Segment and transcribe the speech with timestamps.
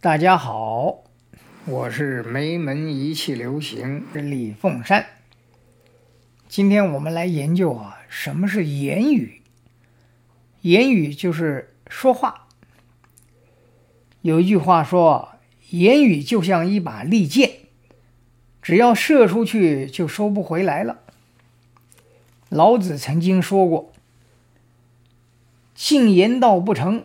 [0.00, 1.02] 大家好，
[1.64, 5.04] 我是梅门一气流行李凤山。
[6.48, 9.42] 今天我们来研究啊，什么是言语？
[10.60, 12.46] 言语就是说话。
[14.22, 15.30] 有一句话说，
[15.70, 17.50] 言语就像一把利剑，
[18.62, 21.02] 只要射出去就收不回来了。
[22.48, 23.92] 老子曾经说过
[25.74, 27.04] ：“尽言道不成，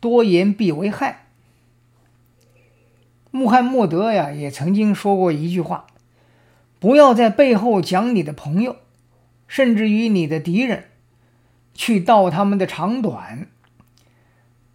[0.00, 1.26] 多言必为害。”
[3.30, 5.86] 穆罕默德呀，也曾经说过一句话
[6.80, 8.76] ：“不要在背后讲你的朋友，
[9.46, 10.84] 甚至于你的敌人，
[11.74, 13.46] 去道他们的长短。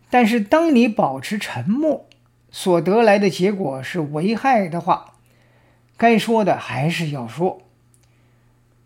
[0.09, 2.05] 但是，当你保持沉默，
[2.51, 5.15] 所得来的结果是危害的话，
[5.97, 7.62] 该说的还是要说。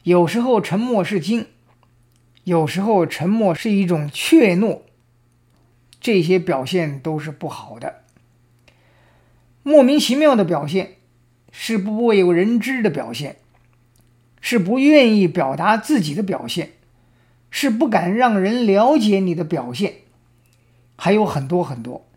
[0.08, 1.48] 有时候沉默是金，
[2.46, 4.80] 有时候沉默是一种怯懦，
[6.00, 8.04] 这些表现都是不好的。”
[9.64, 10.92] 莫名其妙的表现，
[11.52, 13.36] 是不为人知的表现，
[14.40, 16.72] 是不愿意表达自己的表现，
[17.52, 19.96] 是不敢让人了解你的表现，
[20.96, 22.08] 还有很多很多。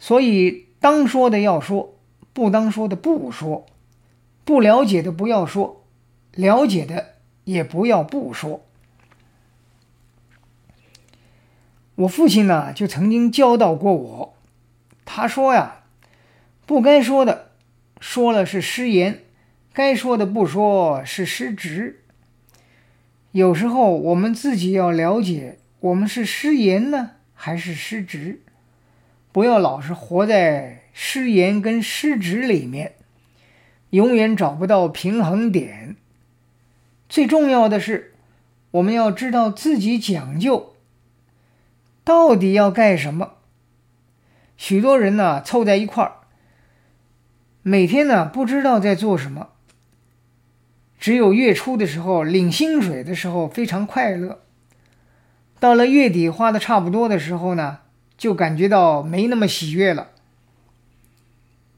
[0.00, 1.94] 所以，当说的要说，
[2.32, 3.66] 不当说的不说，
[4.44, 5.77] 不了解的不要说，
[6.38, 8.64] 了解的也不要不说。
[11.96, 14.36] 我父亲呢，就曾经教导过我，
[15.04, 15.82] 他说呀。
[16.64, 17.50] 不该说的，
[17.98, 19.14] 说了是失言；
[19.72, 22.04] 该说的不说是失职。
[23.32, 28.42] 有时候我们自己要了解，我们是失言呢，还是失职？
[29.32, 32.92] 不要老是活在失言跟失职里面，
[33.90, 35.96] 永远找不到平衡点。
[37.08, 38.14] 最重要的是，
[38.72, 40.74] 我们要知道自己讲究，
[42.04, 43.34] 到底要干什么。
[44.56, 46.12] 许多人呢，凑在一块儿。
[47.62, 49.48] 每天呢，不知道在做什么。
[50.98, 54.42] 只有月初的时候，领薪水的时候非常快乐。
[55.60, 57.78] 到了月底花的差不多的时候呢，
[58.16, 60.08] 就感觉到没那么喜悦了。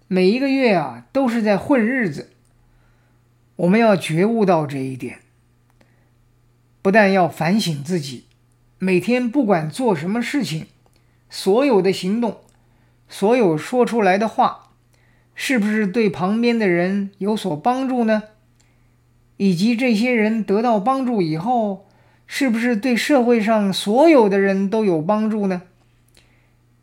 [0.09, 2.31] 每一个月啊，都是在混日子。
[3.61, 5.19] 我们要觉悟到这一点，
[6.81, 8.25] 不但要反省自己，
[8.79, 10.67] 每天不管做什么事情，
[11.29, 12.41] 所有的行动，
[13.07, 14.69] 所有说出来的话。
[15.35, 18.25] 是不是对旁边的人有所帮助呢？
[19.39, 21.87] 以及这些人得到帮助以后，
[22.27, 25.63] 是不是对社会上所有的人都有帮助呢？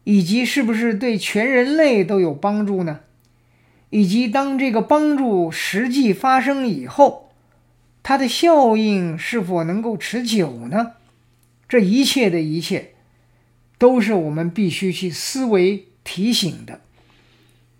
[0.03, 3.01] 以及是不是对全人类都有帮助呢？
[3.89, 7.31] 以及当这个帮助实际发生以后，
[8.03, 10.93] 它的效应是否能够持久呢？
[11.69, 12.93] 这一切的一切，
[13.77, 16.81] 都是我们必须去思维提醒的。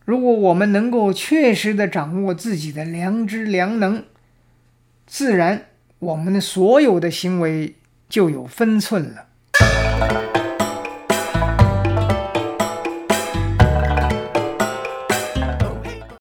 [0.03, 4.03] 如果我们能够确实的掌握自己的良知良能，
[5.05, 5.65] 自然
[5.99, 7.75] 我们的所有的行为
[8.07, 10.46] 就有分寸了。